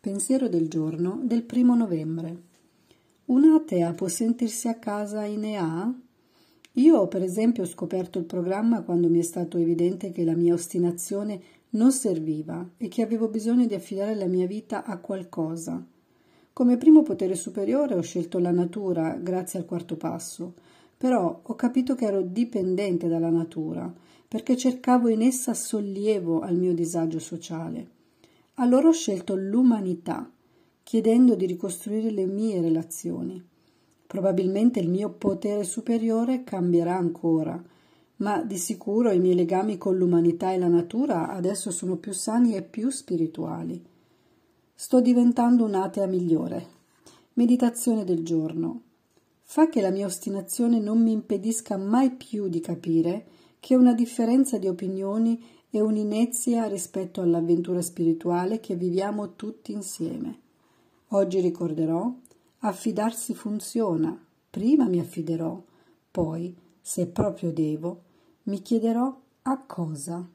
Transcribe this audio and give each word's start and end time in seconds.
Pensiero 0.00 0.48
del 0.48 0.66
giorno 0.66 1.20
del 1.22 1.42
primo 1.42 1.74
novembre. 1.74 2.34
Un'atea 3.26 3.92
può 3.92 4.08
sentirsi 4.08 4.66
a 4.66 4.78
casa 4.78 5.26
in 5.26 5.44
EA? 5.44 5.94
Io, 6.72 7.06
per 7.06 7.22
esempio, 7.22 7.64
ho 7.64 7.66
scoperto 7.66 8.18
il 8.18 8.24
programma 8.24 8.80
quando 8.80 9.10
mi 9.10 9.18
è 9.18 9.22
stato 9.22 9.58
evidente 9.58 10.10
che 10.10 10.24
la 10.24 10.34
mia 10.34 10.54
ostinazione 10.54 11.38
non 11.72 11.92
serviva 11.92 12.66
e 12.78 12.88
che 12.88 13.02
avevo 13.02 13.28
bisogno 13.28 13.66
di 13.66 13.74
affidare 13.74 14.14
la 14.14 14.24
mia 14.24 14.46
vita 14.46 14.84
a 14.84 14.96
qualcosa. 14.96 15.84
Come 16.54 16.78
primo 16.78 17.02
potere 17.02 17.34
superiore 17.34 17.94
ho 17.94 18.00
scelto 18.00 18.38
la 18.38 18.52
natura 18.52 19.18
grazie 19.20 19.58
al 19.58 19.66
quarto 19.66 19.98
passo, 19.98 20.54
però 20.96 21.42
ho 21.42 21.54
capito 21.56 21.94
che 21.94 22.06
ero 22.06 22.22
dipendente 22.22 23.06
dalla 23.06 23.28
natura, 23.28 23.92
perché 24.26 24.56
cercavo 24.56 25.08
in 25.08 25.20
essa 25.20 25.52
sollievo 25.52 26.40
al 26.40 26.56
mio 26.56 26.72
disagio 26.72 27.18
sociale. 27.18 27.98
Allora 28.60 28.88
ho 28.88 28.92
scelto 28.92 29.36
l'umanità, 29.36 30.30
chiedendo 30.82 31.34
di 31.34 31.46
ricostruire 31.46 32.10
le 32.10 32.26
mie 32.26 32.60
relazioni. 32.60 33.42
Probabilmente 34.06 34.80
il 34.80 34.90
mio 34.90 35.08
potere 35.08 35.64
superiore 35.64 36.44
cambierà 36.44 36.94
ancora, 36.94 37.58
ma 38.16 38.42
di 38.42 38.58
sicuro 38.58 39.12
i 39.12 39.18
miei 39.18 39.34
legami 39.34 39.78
con 39.78 39.96
l'umanità 39.96 40.52
e 40.52 40.58
la 40.58 40.68
natura 40.68 41.30
adesso 41.30 41.70
sono 41.70 41.96
più 41.96 42.12
sani 42.12 42.54
e 42.54 42.60
più 42.60 42.90
spirituali. 42.90 43.82
Sto 44.74 45.00
diventando 45.00 45.64
un'atea 45.64 46.04
migliore. 46.04 46.66
Meditazione 47.34 48.04
del 48.04 48.22
giorno. 48.22 48.82
Fa 49.40 49.70
che 49.70 49.80
la 49.80 49.90
mia 49.90 50.04
ostinazione 50.04 50.80
non 50.80 51.02
mi 51.02 51.12
impedisca 51.12 51.78
mai 51.78 52.10
più 52.10 52.48
di 52.48 52.60
capire 52.60 53.26
che 53.58 53.74
una 53.74 53.94
differenza 53.94 54.58
di 54.58 54.68
opinioni 54.68 55.42
è 55.70 55.78
un'inezia 55.78 56.66
rispetto 56.66 57.20
all'avventura 57.20 57.80
spirituale 57.80 58.58
che 58.58 58.74
viviamo 58.74 59.36
tutti 59.36 59.72
insieme. 59.72 60.40
Oggi 61.08 61.40
ricorderò, 61.40 62.12
affidarsi 62.58 63.34
funziona, 63.34 64.18
prima 64.50 64.88
mi 64.88 64.98
affiderò, 64.98 65.62
poi, 66.10 66.54
se 66.80 67.06
proprio 67.06 67.52
devo, 67.52 68.02
mi 68.44 68.60
chiederò 68.62 69.16
a 69.42 69.58
cosa. 69.64 70.28